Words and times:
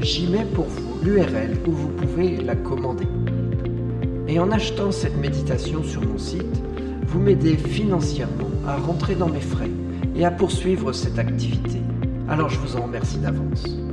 j'y 0.00 0.26
mets 0.26 0.44
pour 0.44 0.66
vous 0.66 0.98
l'URL 1.02 1.56
où 1.66 1.72
vous 1.72 1.88
pouvez 1.88 2.36
la 2.36 2.54
commander. 2.54 3.06
Et 4.28 4.38
en 4.38 4.50
achetant 4.50 4.90
cette 4.90 5.16
méditation 5.16 5.82
sur 5.82 6.02
mon 6.02 6.18
site, 6.18 6.62
vous 7.06 7.20
m'aidez 7.20 7.56
financièrement 7.56 8.50
à 8.66 8.76
rentrer 8.76 9.14
dans 9.14 9.28
mes 9.28 9.40
frais 9.40 9.70
et 10.14 10.24
à 10.24 10.30
poursuivre 10.30 10.92
cette 10.92 11.18
activité. 11.18 11.80
Alors 12.28 12.48
je 12.48 12.58
vous 12.58 12.76
en 12.76 12.82
remercie 12.82 13.18
d'avance. 13.18 13.85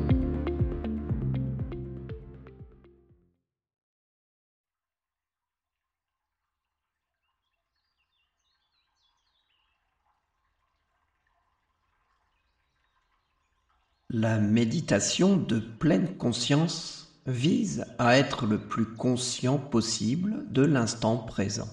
La 14.16 14.38
méditation 14.38 15.38
de 15.38 15.58
pleine 15.58 16.17
conscience 16.17 17.08
vise 17.25 17.83
à 17.97 18.16
être 18.19 18.45
le 18.45 18.59
plus 18.59 18.86
conscient 18.86 19.58
possible 19.58 20.45
de 20.52 20.61
l'instant 20.61 21.17
présent. 21.17 21.67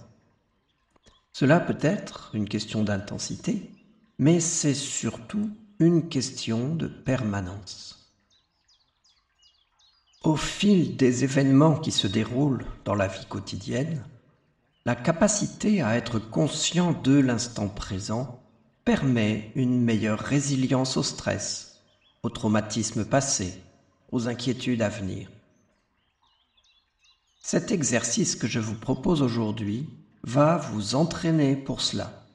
Cela 1.34 1.60
peut 1.60 1.76
être 1.82 2.30
une 2.32 2.48
question 2.48 2.82
d'intensité, 2.82 3.70
mais 4.18 4.40
c'est 4.40 4.72
surtout 4.72 5.50
une 5.80 6.08
question 6.08 6.74
de 6.74 6.86
permanence. 6.86 8.10
Au 10.24 10.36
fil 10.36 10.96
des 10.96 11.24
événements 11.24 11.76
qui 11.76 11.92
se 11.92 12.06
déroulent 12.06 12.64
dans 12.86 12.94
la 12.94 13.08
vie 13.08 13.26
quotidienne, 13.26 14.02
la 14.86 14.94
capacité 14.94 15.82
à 15.82 15.94
être 15.94 16.18
conscient 16.18 16.92
de 17.02 17.18
l'instant 17.18 17.68
présent 17.68 18.42
permet 18.86 19.52
une 19.56 19.82
meilleure 19.82 20.20
résilience 20.20 20.96
au 20.96 21.02
stress, 21.02 21.69
aux 22.22 22.30
traumatismes 22.30 23.04
passés, 23.04 23.60
aux 24.12 24.28
inquiétudes 24.28 24.82
à 24.82 24.88
venir. 24.88 25.28
Cet 27.42 27.70
exercice 27.70 28.36
que 28.36 28.46
je 28.46 28.60
vous 28.60 28.74
propose 28.74 29.22
aujourd'hui 29.22 29.88
va 30.22 30.56
vous 30.56 30.94
entraîner 30.94 31.56
pour 31.56 31.80
cela. 31.80 32.26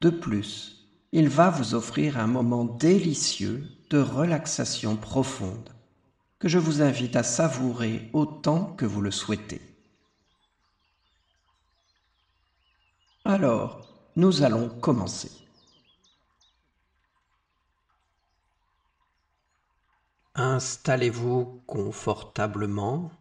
De 0.00 0.10
plus, 0.10 0.86
il 1.12 1.28
va 1.28 1.50
vous 1.50 1.74
offrir 1.74 2.18
un 2.18 2.26
moment 2.26 2.64
délicieux 2.64 3.68
de 3.90 3.98
relaxation 3.98 4.96
profonde 4.96 5.68
que 6.38 6.48
je 6.48 6.58
vous 6.58 6.82
invite 6.82 7.14
à 7.14 7.22
savourer 7.22 8.08
autant 8.12 8.64
que 8.64 8.86
vous 8.86 9.00
le 9.00 9.10
souhaitez. 9.10 9.60
Alors, 13.24 13.86
nous 14.16 14.42
allons 14.42 14.68
commencer. 14.68 15.30
Installez-vous 20.34 21.62
confortablement 21.66 23.12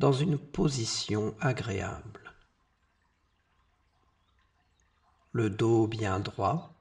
dans 0.00 0.12
une 0.12 0.36
position 0.36 1.36
agréable. 1.40 2.34
Le 5.30 5.48
dos 5.48 5.86
bien 5.86 6.18
droit, 6.18 6.74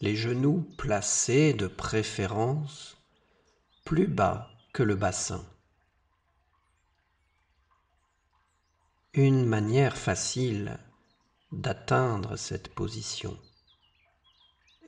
les 0.00 0.16
genoux 0.16 0.68
placés 0.76 1.54
de 1.54 1.68
préférence 1.68 2.96
plus 3.84 4.08
bas 4.08 4.50
que 4.72 4.82
le 4.82 4.96
bassin. 4.96 5.46
Une 9.12 9.46
manière 9.46 9.96
facile 9.96 10.80
d'atteindre 11.52 12.34
cette 12.34 12.74
position 12.74 13.38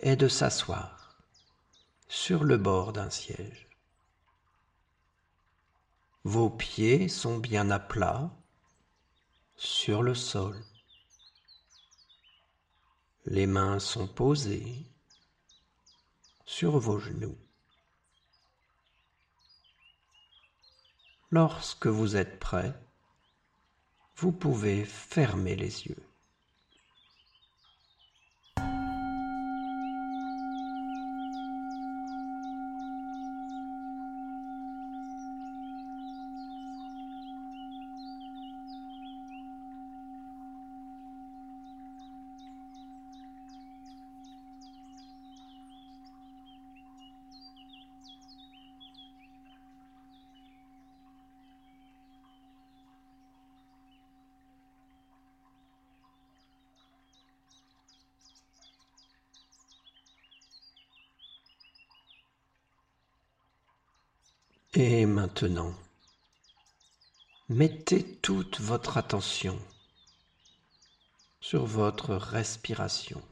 est 0.01 0.17
de 0.17 0.29
s'asseoir 0.29 1.17
sur 2.09 2.45
le 2.45 2.57
bord 2.57 2.93
d'un 2.93 3.11
siège. 3.11 3.69
Vos 6.25 6.51
pieds 6.51 7.09
sont 7.09 7.39
bien 7.39 7.71
à 7.71 7.79
plat 7.79 8.31
sur 9.57 10.03
le 10.03 10.15
sol. 10.15 10.61
Les 13.25 13.47
mains 13.47 13.79
sont 13.79 14.09
posées 14.09 14.87
sur 16.45 16.79
vos 16.79 16.99
genoux. 16.99 17.39
Lorsque 21.31 21.87
vous 21.87 22.17
êtes 22.17 22.39
prêt, 22.39 22.73
vous 24.17 24.33
pouvez 24.33 24.85
fermer 24.85 25.57
les 25.57 25.87
yeux. 25.87 26.06
Et 64.79 65.07
maintenant, 65.07 65.73
mettez 67.49 68.19
toute 68.19 68.61
votre 68.61 68.99
attention 68.99 69.59
sur 71.41 71.65
votre 71.65 72.15
respiration, 72.15 73.23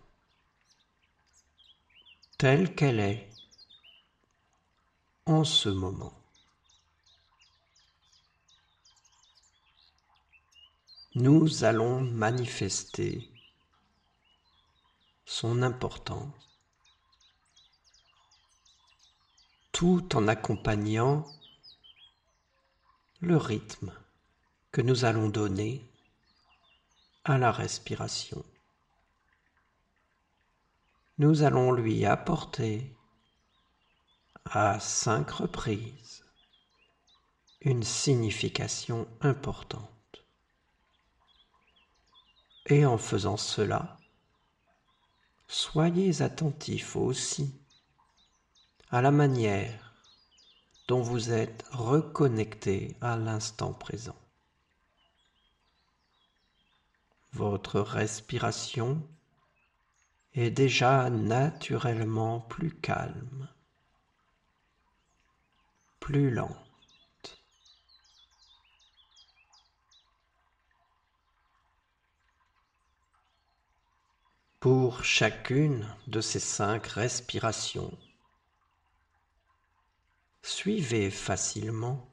telle 2.38 2.74
qu'elle 2.74 2.98
est 2.98 3.28
en 5.26 5.44
ce 5.44 5.68
moment. 5.68 6.14
Nous 11.14 11.64
allons 11.64 12.00
manifester 12.00 13.30
son 15.26 15.60
importance 15.60 16.53
tout 19.74 20.14
en 20.14 20.28
accompagnant 20.28 21.26
le 23.20 23.36
rythme 23.36 23.92
que 24.70 24.80
nous 24.80 25.04
allons 25.04 25.28
donner 25.28 25.84
à 27.24 27.38
la 27.38 27.50
respiration. 27.50 28.44
Nous 31.18 31.42
allons 31.42 31.72
lui 31.72 32.06
apporter 32.06 32.94
à 34.44 34.78
cinq 34.78 35.28
reprises 35.30 36.24
une 37.60 37.82
signification 37.82 39.08
importante. 39.22 40.24
Et 42.66 42.86
en 42.86 42.96
faisant 42.96 43.36
cela, 43.36 43.98
soyez 45.48 46.22
attentifs 46.22 46.94
aussi 46.94 47.63
à 48.94 49.02
la 49.02 49.10
manière 49.10 49.92
dont 50.86 51.02
vous 51.02 51.32
êtes 51.32 51.64
reconnecté 51.72 52.96
à 53.00 53.16
l'instant 53.16 53.72
présent. 53.72 54.14
Votre 57.32 57.80
respiration 57.80 59.02
est 60.34 60.52
déjà 60.52 61.10
naturellement 61.10 62.38
plus 62.38 62.70
calme, 62.70 63.48
plus 65.98 66.30
lente. 66.30 67.42
Pour 74.60 75.02
chacune 75.02 75.84
de 76.06 76.20
ces 76.20 76.38
cinq 76.38 76.86
respirations, 76.86 77.98
suivez 80.44 81.10
facilement 81.10 82.06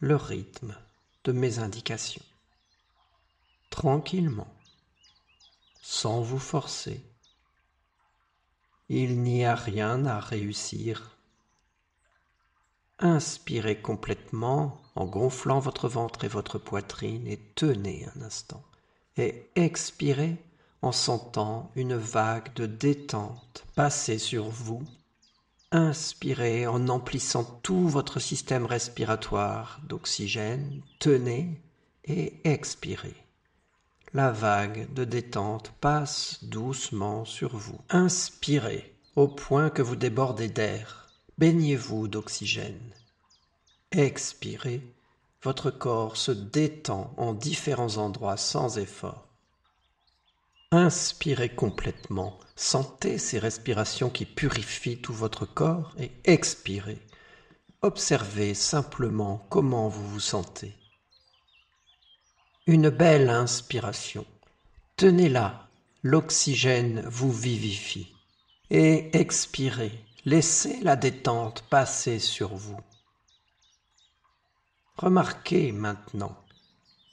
le 0.00 0.16
rythme 0.16 0.76
de 1.22 1.30
mes 1.30 1.60
indications, 1.60 2.24
tranquillement, 3.70 4.52
sans 5.80 6.20
vous 6.20 6.40
forcer. 6.40 7.00
Il 8.88 9.22
n'y 9.22 9.44
a 9.44 9.54
rien 9.54 10.04
à 10.04 10.18
réussir. 10.18 11.16
Inspirez 12.98 13.80
complètement 13.80 14.82
en 14.96 15.06
gonflant 15.06 15.60
votre 15.60 15.88
ventre 15.88 16.24
et 16.24 16.28
votre 16.28 16.58
poitrine 16.58 17.28
et 17.28 17.38
tenez 17.54 18.08
un 18.16 18.22
instant. 18.22 18.64
Et 19.16 19.48
expirez 19.54 20.36
en 20.82 20.90
sentant 20.90 21.70
une 21.76 21.94
vague 21.94 22.52
de 22.54 22.66
détente 22.66 23.64
passer 23.76 24.18
sur 24.18 24.48
vous 24.48 24.82
Inspirez 25.74 26.68
en 26.68 26.86
emplissant 26.86 27.42
tout 27.64 27.88
votre 27.88 28.20
système 28.20 28.64
respiratoire 28.64 29.80
d'oxygène, 29.88 30.82
tenez 31.00 31.60
et 32.04 32.34
expirez. 32.44 33.16
La 34.12 34.30
vague 34.30 34.94
de 34.94 35.02
détente 35.02 35.72
passe 35.80 36.44
doucement 36.44 37.24
sur 37.24 37.56
vous. 37.56 37.80
Inspirez 37.90 38.94
au 39.16 39.26
point 39.26 39.68
que 39.68 39.82
vous 39.82 39.96
débordez 39.96 40.48
d'air. 40.48 41.08
Baignez-vous 41.38 42.06
d'oxygène. 42.06 42.92
Expirez, 43.90 44.80
votre 45.42 45.72
corps 45.72 46.16
se 46.16 46.30
détend 46.30 47.12
en 47.16 47.32
différents 47.32 47.96
endroits 47.96 48.36
sans 48.36 48.78
effort. 48.78 49.26
Inspirez 50.76 51.50
complètement, 51.50 52.36
sentez 52.56 53.16
ces 53.18 53.38
respirations 53.38 54.10
qui 54.10 54.24
purifient 54.26 55.00
tout 55.00 55.12
votre 55.14 55.46
corps 55.46 55.94
et 56.00 56.10
expirez. 56.24 56.98
Observez 57.82 58.54
simplement 58.54 59.46
comment 59.50 59.88
vous 59.88 60.04
vous 60.04 60.18
sentez. 60.18 60.74
Une 62.66 62.90
belle 62.90 63.30
inspiration. 63.30 64.26
Tenez-la, 64.96 65.68
l'oxygène 66.02 67.04
vous 67.06 67.30
vivifie. 67.30 68.12
Et 68.68 69.16
expirez, 69.16 70.04
laissez 70.24 70.80
la 70.80 70.96
détente 70.96 71.62
passer 71.70 72.18
sur 72.18 72.52
vous. 72.52 72.80
Remarquez 74.96 75.70
maintenant 75.70 76.36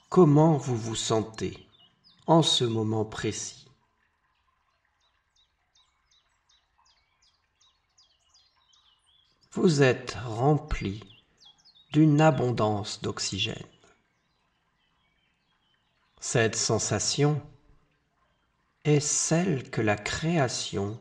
comment 0.08 0.56
vous 0.56 0.76
vous 0.76 0.96
sentez 0.96 1.68
en 2.26 2.42
ce 2.42 2.64
moment 2.64 3.04
précis. 3.04 3.66
Vous 9.52 9.82
êtes 9.82 10.16
rempli 10.24 11.04
d'une 11.92 12.20
abondance 12.20 13.02
d'oxygène. 13.02 13.66
Cette 16.20 16.56
sensation 16.56 17.42
est 18.84 19.00
celle 19.00 19.68
que 19.70 19.82
la 19.82 19.96
création 19.96 20.98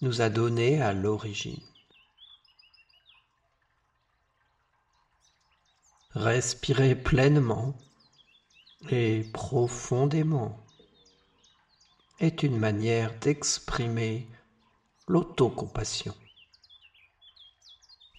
nous 0.00 0.20
a 0.20 0.28
donnée 0.28 0.82
à 0.82 0.92
l'origine. 0.92 1.62
Respirez 6.14 6.94
pleinement 6.94 7.76
et 8.90 9.24
profondément 9.32 10.58
est 12.20 12.42
une 12.42 12.58
manière 12.58 13.18
d'exprimer 13.18 14.28
l'autocompassion 15.08 16.14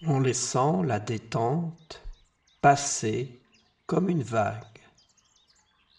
en 0.06 0.20
laissant 0.20 0.82
la 0.82 1.00
détente 1.00 2.02
passer 2.60 3.40
comme 3.86 4.08
une 4.08 4.22
vague 4.22 4.80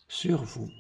sur 0.08 0.44
vous. 0.44 0.72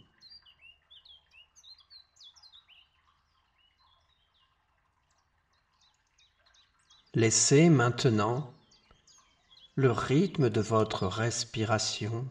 Laissez 7.14 7.70
maintenant 7.70 8.54
le 9.76 9.92
rythme 9.92 10.50
de 10.50 10.62
votre 10.62 11.08
respiration 11.08 12.28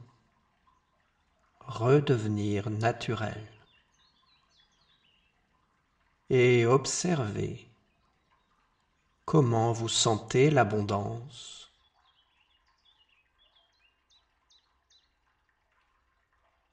redevenir 1.67 2.71
naturel 2.71 3.47
et 6.31 6.67
observez 6.67 7.69
comment 9.25 9.73
vous 9.73 9.89
sentez 9.89 10.51
l'abondance. 10.51 11.71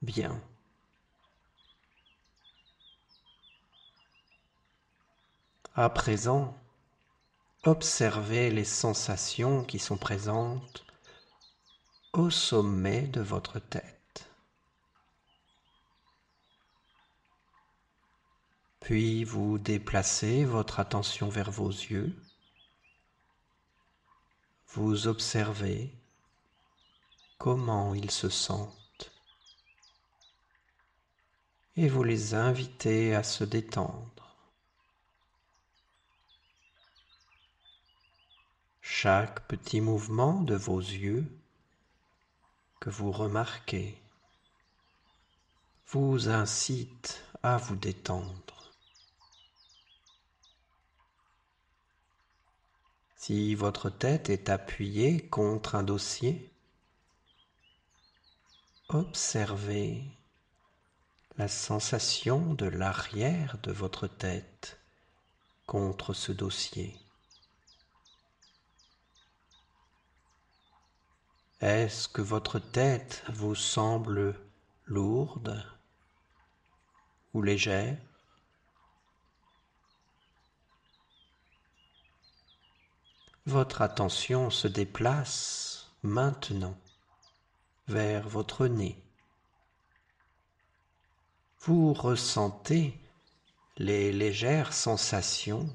Bien. 0.02 0.42
À 5.76 5.90
présent, 5.90 6.56
observez 7.64 8.52
les 8.52 8.66
sensations 8.66 9.64
qui 9.64 9.80
sont 9.80 9.98
présentes 9.98 10.86
au 12.14 12.30
sommet 12.30 13.08
de 13.08 13.22
votre 13.22 13.60
tête. 13.60 14.03
Puis 18.84 19.24
vous 19.24 19.58
déplacez 19.58 20.44
votre 20.44 20.82
attention 20.82 21.30
vers 21.30 21.52
vos 21.52 21.70
yeux. 21.70 22.14
Vous 24.68 25.08
observez 25.08 25.90
comment 27.38 27.94
ils 27.94 28.12
se 28.12 28.28
sentent 28.28 29.12
et 31.78 31.88
vous 31.88 32.04
les 32.04 32.34
invitez 32.34 33.16
à 33.16 33.24
se 33.24 33.46
détendre. 33.46 34.36
Chaque 38.82 39.48
petit 39.48 39.80
mouvement 39.80 40.42
de 40.42 40.56
vos 40.56 40.80
yeux 40.80 41.26
que 42.82 42.90
vous 42.90 43.14
remarquez 43.14 43.98
vous 45.88 46.28
incite 46.28 47.24
à 47.44 47.56
vous 47.56 47.78
détendre. 47.78 48.53
Si 53.26 53.56
votre 53.56 53.90
tête 53.90 54.30
est 54.30 54.50
appuyée 54.50 55.30
contre 55.30 55.76
un 55.76 55.84
dossier, 55.84 56.52
observez 58.90 60.04
la 61.38 61.48
sensation 61.48 62.54
de 62.54 62.66
l'arrière 62.66 63.60
de 63.64 63.72
votre 63.72 64.08
tête 64.08 64.78
contre 65.68 66.12
ce 66.12 66.34
dossier. 66.34 66.98
Est-ce 71.62 72.10
que 72.10 72.22
votre 72.22 72.60
tête 72.60 73.24
vous 73.30 73.56
semble 73.56 74.38
lourde 74.84 75.66
ou 77.34 77.42
légère? 77.42 78.13
Votre 83.46 83.82
attention 83.82 84.50
se 84.50 84.68
déplace 84.68 85.92
maintenant 86.02 86.78
vers 87.88 88.28
votre 88.30 88.68
nez. 88.68 88.98
Vous 91.60 91.94
ressentez 91.94 92.98
les 93.78 94.12
légères 94.12 94.74
sensations 94.74 95.74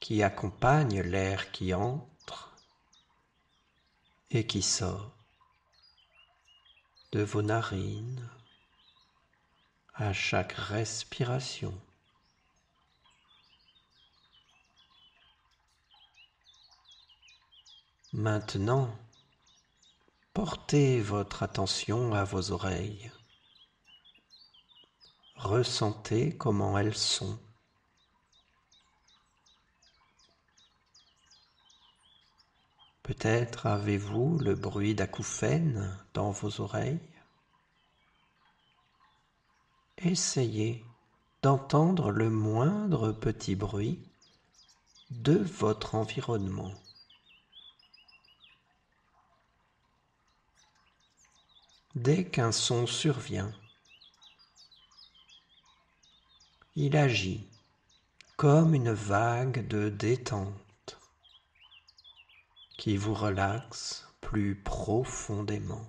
qui 0.00 0.22
accompagnent 0.22 1.02
l'air 1.02 1.50
qui 1.50 1.74
entre 1.74 2.54
et 4.30 4.46
qui 4.46 4.62
sort 4.62 5.10
de 7.12 7.22
vos 7.22 7.42
narines 7.42 8.28
à 9.94 10.12
chaque 10.12 10.52
respiration. 10.52 11.74
Maintenant, 18.14 18.88
portez 20.32 21.02
votre 21.02 21.42
attention 21.42 22.14
à 22.14 22.24
vos 22.24 22.52
oreilles. 22.52 23.12
Ressentez 25.36 26.34
comment 26.34 26.78
elles 26.78 26.96
sont. 26.96 27.38
Peut-être 33.02 33.66
avez-vous 33.66 34.38
le 34.38 34.54
bruit 34.54 34.94
d'acouphènes 34.94 35.94
dans 36.14 36.30
vos 36.30 36.62
oreilles. 36.62 37.00
Essayez 39.98 40.82
d'entendre 41.42 42.10
le 42.10 42.30
moindre 42.30 43.12
petit 43.12 43.54
bruit 43.54 43.98
de 45.10 45.36
votre 45.36 45.94
environnement. 45.94 46.72
Dès 52.00 52.24
qu'un 52.24 52.52
son 52.52 52.86
survient, 52.86 53.52
il 56.76 56.96
agit 56.96 57.48
comme 58.36 58.72
une 58.72 58.92
vague 58.92 59.66
de 59.66 59.88
détente 59.88 61.00
qui 62.78 62.96
vous 62.96 63.14
relaxe 63.14 64.06
plus 64.20 64.54
profondément. 64.54 65.84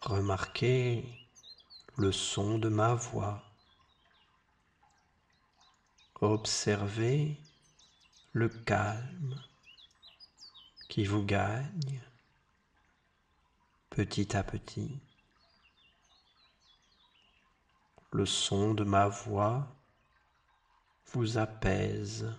Remarquez 0.00 1.04
le 1.96 2.10
son 2.10 2.58
de 2.58 2.68
ma 2.68 2.94
voix. 2.94 3.40
Observez 6.20 7.40
le 8.32 8.48
calme 8.48 9.40
qui 10.96 11.04
vous 11.04 11.26
gagne 11.26 12.00
petit 13.90 14.34
à 14.34 14.42
petit. 14.42 14.98
Le 18.12 18.24
son 18.24 18.72
de 18.72 18.82
ma 18.82 19.06
voix 19.06 19.68
vous 21.12 21.36
apaise 21.36 22.34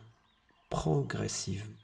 progressivement. 0.71 1.77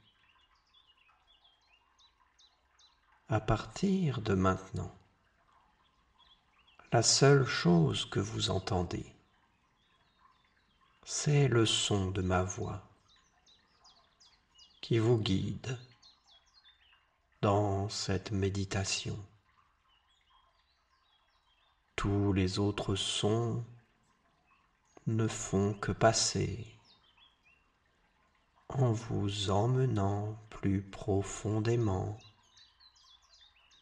À 3.28 3.38
partir 3.38 4.20
de 4.20 4.34
maintenant, 4.34 4.92
la 6.90 7.04
seule 7.04 7.46
chose 7.46 8.04
que 8.04 8.18
vous 8.18 8.50
entendez, 8.50 9.14
c'est 11.04 11.46
le 11.46 11.66
son 11.66 12.10
de 12.10 12.20
ma 12.20 12.42
voix 12.42 12.82
qui 14.80 14.98
vous 14.98 15.18
guide 15.18 15.78
dans 17.44 17.90
cette 17.90 18.30
méditation. 18.30 19.18
Tous 21.94 22.32
les 22.32 22.58
autres 22.58 22.94
sons 22.94 23.62
ne 25.06 25.28
font 25.28 25.74
que 25.74 25.92
passer 25.92 26.66
en 28.70 28.92
vous 28.92 29.50
emmenant 29.50 30.38
plus 30.48 30.80
profondément 30.80 32.16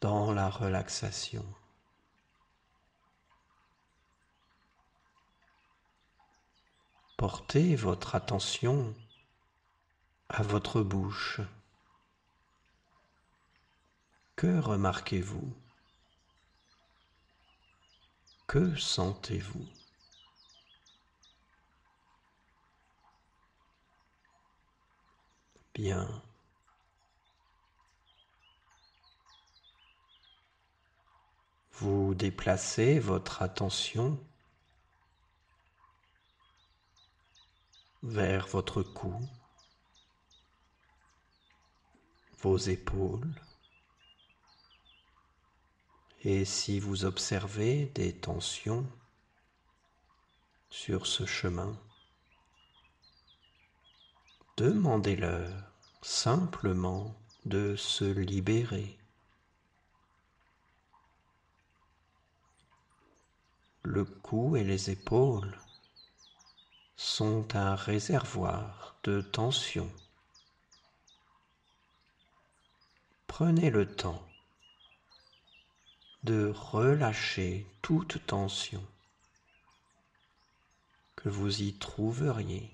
dans 0.00 0.33
la 0.33 0.50
relaxation. 0.50 1.47
Portez 7.16 7.76
votre 7.76 8.16
attention 8.16 8.92
à 10.28 10.42
votre 10.42 10.83
bouche. 10.83 11.40
Que 14.36 14.58
remarquez-vous? 14.58 15.54
Que 18.46 18.76
sentez-vous? 18.76 19.66
Bien. 25.74 26.22
Vous 31.72 32.14
déplacez 32.14 32.98
votre 32.98 33.42
attention 33.42 34.18
vers 38.02 38.46
votre 38.48 38.82
cou, 38.82 39.14
vos 42.40 42.58
épaules, 42.58 43.32
et 46.25 46.45
si 46.45 46.79
vous 46.79 47.05
observez 47.05 47.87
des 47.95 48.14
tensions 48.14 48.87
sur 50.71 51.07
ce 51.07 51.26
chemin, 51.26 51.76
demandez-leur 54.57 55.50
simplement 56.00 57.14
de 57.45 57.75
se 57.75 58.05
libérer. 58.05 58.97
Le 63.83 64.05
cou 64.05 64.57
et 64.57 64.62
les 64.62 64.91
épaules 64.91 65.59
sont 66.95 67.57
un 67.57 67.75
réservoir 67.75 68.97
de 69.02 69.21
tension. 69.21 69.91
Prenez 73.26 73.71
le 73.71 73.93
temps 73.93 74.23
de 76.23 76.52
relâcher 76.55 77.67
toute 77.83 78.25
tension 78.26 78.87
que 81.17 81.29
vous 81.29 81.62
y 81.62 81.75
trouveriez. 81.75 82.71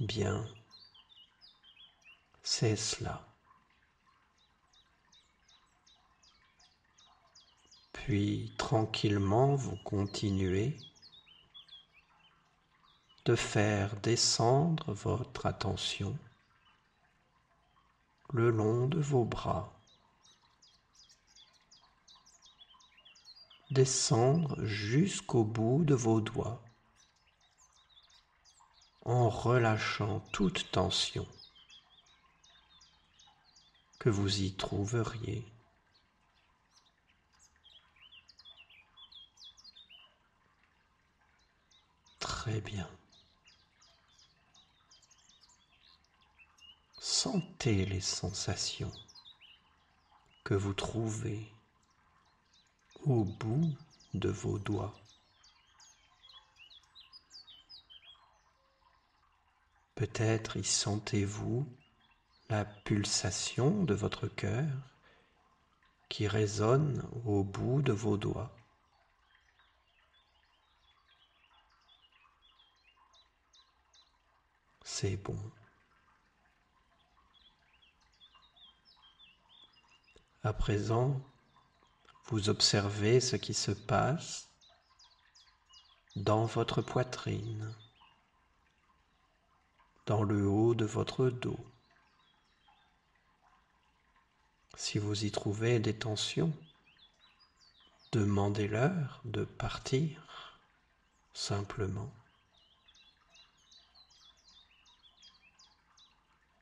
Bien, 0.00 0.46
c'est 2.42 2.76
cela. 2.76 3.26
Puis 7.92 8.54
tranquillement 8.56 9.54
vous 9.54 9.76
continuez 9.84 10.78
de 13.28 13.36
faire 13.36 13.94
descendre 13.96 14.94
votre 14.94 15.44
attention 15.44 16.18
le 18.30 18.48
long 18.48 18.86
de 18.86 18.98
vos 18.98 19.26
bras. 19.26 19.78
Descendre 23.70 24.64
jusqu'au 24.64 25.44
bout 25.44 25.84
de 25.84 25.94
vos 25.94 26.22
doigts 26.22 26.64
en 29.04 29.28
relâchant 29.28 30.20
toute 30.32 30.70
tension 30.70 31.28
que 33.98 34.08
vous 34.08 34.40
y 34.40 34.54
trouveriez. 34.54 35.44
Très 42.18 42.62
bien. 42.62 42.88
Sentez 47.30 47.84
les 47.84 48.00
sensations 48.00 48.90
que 50.44 50.54
vous 50.54 50.72
trouvez 50.72 51.46
au 53.04 53.22
bout 53.22 53.76
de 54.14 54.30
vos 54.30 54.58
doigts. 54.58 54.94
Peut-être 59.94 60.56
y 60.56 60.64
sentez-vous 60.64 61.66
la 62.48 62.64
pulsation 62.64 63.84
de 63.84 63.92
votre 63.92 64.26
cœur 64.28 64.72
qui 66.08 66.26
résonne 66.26 67.06
au 67.26 67.44
bout 67.44 67.82
de 67.82 67.92
vos 67.92 68.16
doigts. 68.16 68.50
C'est 74.82 75.18
bon. 75.18 75.38
À 80.44 80.52
présent, 80.52 81.20
vous 82.26 82.48
observez 82.48 83.20
ce 83.20 83.34
qui 83.34 83.54
se 83.54 83.72
passe 83.72 84.48
dans 86.14 86.44
votre 86.44 86.80
poitrine, 86.80 87.74
dans 90.06 90.22
le 90.22 90.46
haut 90.46 90.76
de 90.76 90.84
votre 90.84 91.28
dos. 91.28 91.58
Si 94.76 94.98
vous 94.98 95.24
y 95.24 95.32
trouvez 95.32 95.80
des 95.80 95.98
tensions, 95.98 96.52
demandez-leur 98.12 99.20
de 99.24 99.44
partir 99.44 100.60
simplement. 101.34 102.12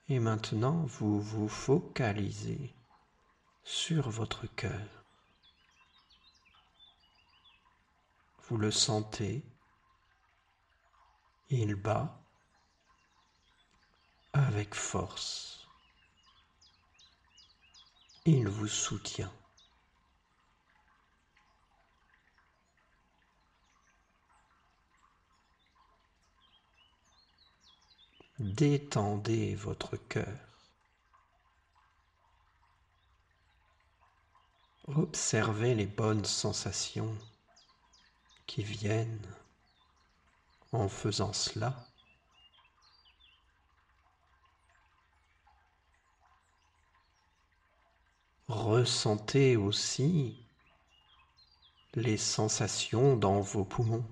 Et 0.09 0.19
maintenant, 0.19 0.87
vous 0.87 1.21
vous 1.21 1.49
focalisez 1.49 2.75
sur 3.67 4.09
votre 4.11 4.47
cœur. 4.47 5.05
Vous 8.45 8.59
le 8.59 8.71
sentez, 8.71 9.43
il 11.51 11.75
bat 11.75 12.23
avec 14.33 14.73
force. 14.73 15.67
Il 18.25 18.47
vous 18.47 18.69
soutient. 18.69 19.33
Détendez 28.39 29.57
votre 29.57 29.97
cœur. 29.97 30.46
Observez 34.97 35.75
les 35.75 35.85
bonnes 35.85 36.25
sensations 36.25 37.15
qui 38.47 38.63
viennent 38.63 39.29
en 40.73 40.89
faisant 40.89 41.35
cela. 41.35 41.87
Ressentez 48.49 49.59
aussi 49.59 50.43
les 51.93 52.17
sensations 52.17 53.19
dans 53.19 53.43
vos 53.43 53.67
poumons. 53.67 54.07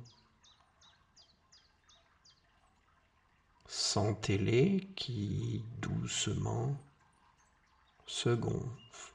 Sentez-les 3.66 4.86
qui 4.96 5.64
doucement 5.78 6.76
se 8.06 8.28
gonflent 8.28 9.13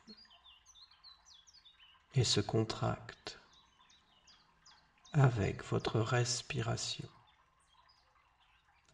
et 2.15 2.23
se 2.23 2.41
contracte 2.41 3.39
avec 5.13 5.63
votre 5.63 5.99
respiration, 5.99 7.09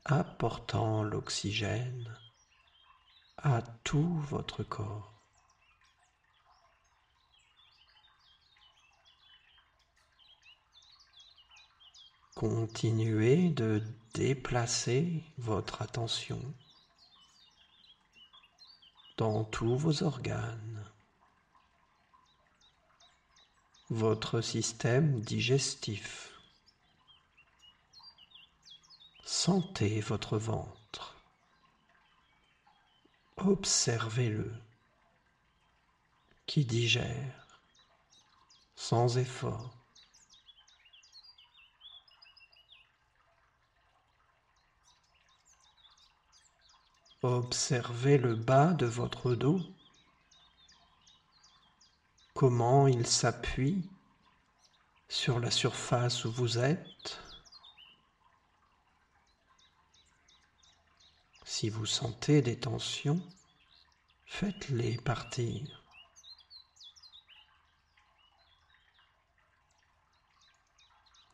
apportant 0.06 1.04
l'oxygène 1.04 2.18
à 3.38 3.62
tout 3.84 4.18
votre 4.30 4.64
corps. 4.64 5.14
Continuez 12.36 13.50
de 13.50 13.82
déplacer 14.14 15.24
votre 15.38 15.82
attention 15.82 16.42
dans 19.18 19.46
tous 19.46 19.78
vos 19.78 20.04
organes 20.04 20.95
votre 23.90 24.42
système 24.42 25.22
digestif. 25.22 26.32
Sentez 29.24 30.02
votre 30.02 30.38
ventre. 30.38 31.16
Observez-le 33.38 34.52
qui 36.48 36.66
digère 36.66 37.60
sans 38.76 39.18
effort. 39.18 39.76
Observez 47.22 48.18
le 48.18 48.36
bas 48.36 48.74
de 48.74 48.86
votre 48.86 49.34
dos 49.34 49.60
comment 52.36 52.86
il 52.86 53.08
s'appuie 53.08 53.90
sur 55.08 55.40
la 55.40 55.50
surface 55.50 56.26
où 56.26 56.32
vous 56.32 56.60
êtes? 56.60 57.22
Si 61.46 61.70
vous 61.70 61.86
sentez 61.86 62.42
des 62.42 62.60
tensions, 62.60 63.22
faites-les 64.26 64.98
partir. 64.98 65.82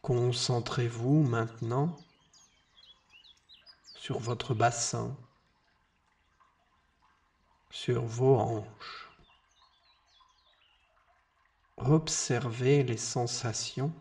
Concentrez-vous 0.03 1.23
maintenant 1.23 1.97
sur 3.95 4.19
votre 4.19 4.53
bassin, 4.53 5.17
sur 7.71 8.03
vos 8.03 8.37
hanches. 8.37 9.10
Observez 11.85 12.83
les 12.83 12.95
sensations 12.95 13.91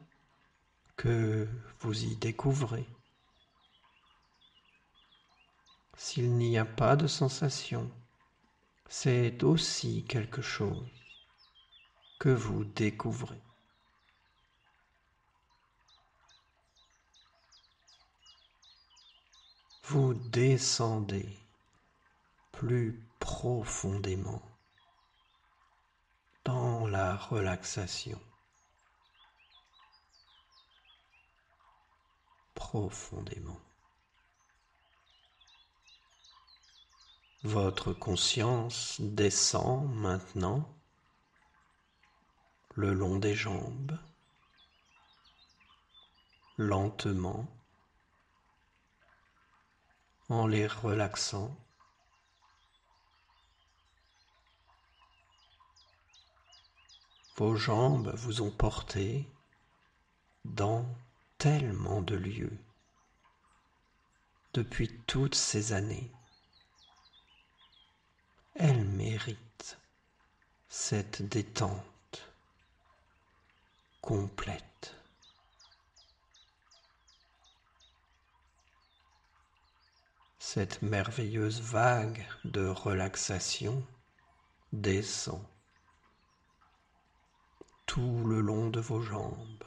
que 0.97 1.49
vous 1.79 2.05
y 2.05 2.15
découvrez. 2.15 2.87
S'il 5.97 6.37
n'y 6.37 6.59
a 6.59 6.67
pas 6.67 6.95
de 6.95 7.07
sensation, 7.07 7.91
c'est 8.87 9.43
aussi 9.45 10.05
quelque 10.05 10.43
chose 10.43 10.87
que 12.19 12.29
vous 12.29 12.65
découvrez. 12.65 13.41
Vous 19.85 20.13
descendez 20.13 21.39
plus 22.53 23.01
profondément 23.21 24.50
la 26.87 27.17
relaxation 27.17 28.21
profondément. 32.55 33.61
Votre 37.43 37.93
conscience 37.93 39.01
descend 39.01 39.93
maintenant 39.95 40.69
le 42.75 42.93
long 42.93 43.19
des 43.19 43.35
jambes, 43.35 43.99
lentement, 46.57 47.47
en 50.29 50.47
les 50.47 50.67
relaxant 50.67 51.57
Vos 57.41 57.57
jambes 57.57 58.15
vous 58.17 58.43
ont 58.43 58.51
porté 58.51 59.27
dans 60.45 60.85
tellement 61.39 62.03
de 62.03 62.15
lieux 62.15 62.59
depuis 64.53 64.95
toutes 65.07 65.35
ces 65.35 65.73
années. 65.73 66.13
Elles 68.57 68.85
méritent 68.85 69.79
cette 70.69 71.23
détente 71.23 72.31
complète. 74.03 74.95
Cette 80.39 80.83
merveilleuse 80.83 81.63
vague 81.63 82.23
de 82.45 82.67
relaxation 82.67 83.83
descend 84.75 85.43
tout 87.91 88.23
le 88.25 88.41
long 88.41 88.71
de 88.71 88.79
vos 88.79 89.03
jambes 89.03 89.65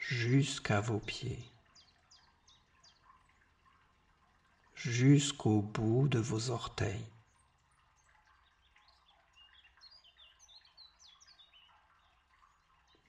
jusqu'à 0.00 0.80
vos 0.80 0.98
pieds, 0.98 1.48
jusqu'au 4.74 5.62
bout 5.62 6.08
de 6.08 6.18
vos 6.18 6.50
orteils. 6.50 7.06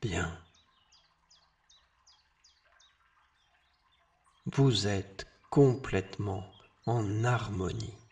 Bien. 0.03 0.39
Vous 4.45 4.85
êtes 4.85 5.25
complètement 5.49 6.45
en 6.85 7.23
harmonie. 7.23 8.02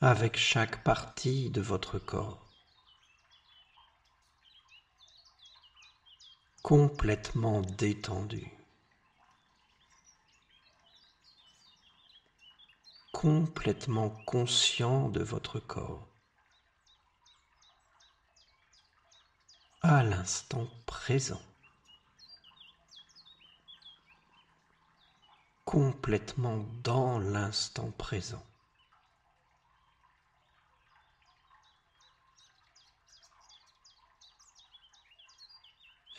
Avec 0.00 0.36
chaque 0.36 0.82
partie 0.82 1.50
de 1.50 1.60
votre 1.60 1.98
corps. 1.98 2.50
Complètement 6.62 7.60
détendu. 7.60 8.50
Complètement 13.12 14.10
conscient 14.26 15.08
de 15.08 15.22
votre 15.22 15.58
corps. 15.58 16.08
À 19.82 20.02
l'instant 20.02 20.66
présent. 20.86 21.40
complètement 25.70 26.64
dans 26.82 27.20
l'instant 27.20 27.92
présent. 27.92 28.49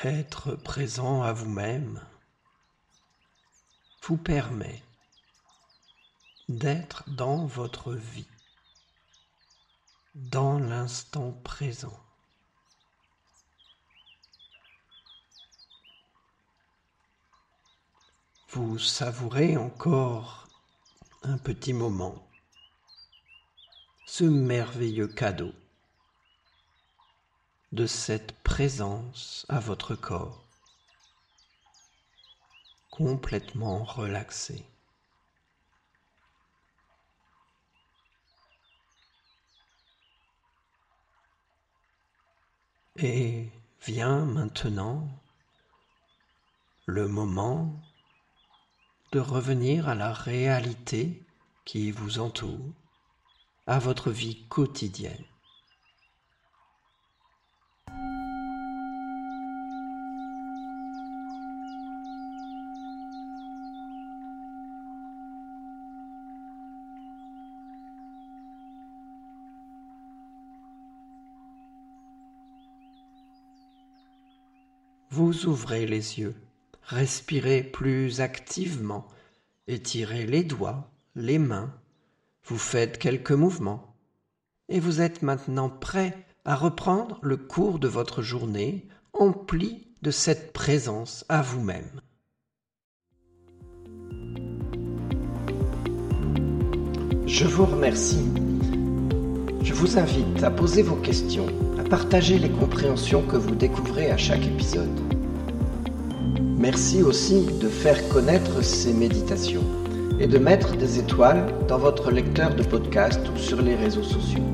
Être 0.03 0.55
présent 0.55 1.21
à 1.21 1.31
vous-même 1.31 2.01
vous 4.03 4.17
permet 4.17 4.81
d'être 6.49 7.03
dans 7.09 7.45
votre 7.45 7.93
vie, 7.93 8.27
dans 10.15 10.59
l'instant 10.59 11.31
présent. 11.43 11.99
vous 18.53 18.77
savourez 18.77 19.55
encore 19.55 20.45
un 21.23 21.37
petit 21.37 21.71
moment 21.71 22.27
ce 24.05 24.25
merveilleux 24.25 25.07
cadeau 25.07 25.53
de 27.71 27.85
cette 27.85 28.33
présence 28.43 29.45
à 29.47 29.59
votre 29.59 29.95
corps, 29.95 30.45
complètement 32.89 33.83
relaxé. 33.83 34.65
Et 42.97 43.49
vient 43.81 44.25
maintenant 44.25 45.07
le 46.85 47.07
moment 47.07 47.81
de 49.13 49.19
revenir 49.19 49.87
à 49.87 49.95
la 49.95 50.11
réalité 50.11 51.23
qui 51.63 51.91
vous 51.91 52.19
entoure, 52.19 52.73
à 53.65 53.79
votre 53.79 54.11
vie 54.11 54.45
quotidienne. 54.47 55.30
Vous 75.13 75.45
ouvrez 75.45 75.85
les 75.85 76.19
yeux 76.19 76.35
respirez 76.83 77.63
plus 77.63 78.21
activement, 78.21 79.07
étirez 79.67 80.25
les 80.25 80.43
doigts, 80.43 80.89
les 81.15 81.37
mains, 81.37 81.73
vous 82.45 82.57
faites 82.57 82.97
quelques 82.97 83.31
mouvements, 83.31 83.95
et 84.69 84.79
vous 84.79 85.01
êtes 85.01 85.21
maintenant 85.21 85.69
prêt 85.69 86.25
à 86.45 86.55
reprendre 86.55 87.19
le 87.21 87.37
cours 87.37 87.79
de 87.79 87.87
votre 87.87 88.21
journée 88.21 88.87
empli 89.13 89.87
de 90.01 90.11
cette 90.11 90.53
présence 90.53 91.25
à 91.29 91.41
vous-même. 91.41 92.01
Je 97.27 97.45
vous 97.45 97.65
remercie. 97.65 98.25
Je 99.61 99.73
vous 99.73 99.99
invite 99.99 100.43
à 100.43 100.49
poser 100.49 100.81
vos 100.81 100.95
questions, 100.95 101.45
à 101.79 101.83
partager 101.83 102.39
les 102.39 102.49
compréhensions 102.49 103.21
que 103.21 103.37
vous 103.37 103.55
découvrez 103.55 104.09
à 104.09 104.17
chaque 104.17 104.45
épisode. 104.45 104.99
Merci 106.57 107.03
aussi 107.03 107.45
de 107.45 107.67
faire 107.67 108.09
connaître 108.09 108.63
ces 108.63 108.93
méditations 108.93 109.63
et 110.19 110.27
de 110.27 110.37
mettre 110.37 110.75
des 110.75 110.99
étoiles 110.99 111.53
dans 111.67 111.79
votre 111.79 112.11
lecteur 112.11 112.53
de 112.55 112.63
podcast 112.63 113.21
ou 113.33 113.37
sur 113.37 113.61
les 113.61 113.75
réseaux 113.75 114.03
sociaux. 114.03 114.50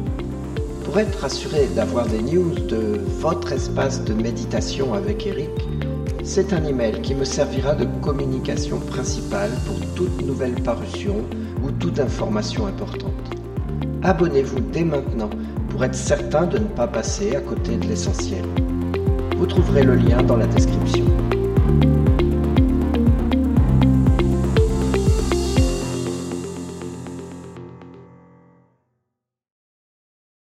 Pour 0.88 1.00
être 1.00 1.26
assuré 1.26 1.68
d'avoir 1.76 2.08
des 2.08 2.22
news 2.22 2.56
de 2.56 3.02
votre 3.20 3.52
espace 3.52 4.06
de 4.06 4.14
méditation 4.14 4.94
avec 4.94 5.28
Eric, 5.28 5.50
c'est 6.24 6.54
un 6.54 6.64
email 6.64 7.02
qui 7.02 7.14
me 7.14 7.26
servira 7.26 7.76
de 7.76 7.84
communication 8.02 8.80
principale 8.80 9.52
pour 9.66 9.76
toute 9.96 10.26
nouvelle 10.26 10.56
parution 10.64 11.26
ou 11.62 11.72
toute 11.72 12.00
information 12.00 12.68
importante. 12.68 13.12
Abonnez-vous 14.02 14.62
dès 14.72 14.86
maintenant 14.86 15.30
pour 15.72 15.84
être 15.84 15.94
certain 15.94 16.46
de 16.46 16.58
ne 16.58 16.68
pas 16.68 16.88
passer 16.88 17.36
à 17.36 17.42
côté 17.42 17.76
de 17.76 17.86
l'essentiel. 17.86 18.46
Vous 19.36 19.46
trouverez 19.46 19.84
le 19.84 19.96
lien 19.96 20.24
dans 20.24 20.38
la 20.38 20.48
description. 20.48 21.04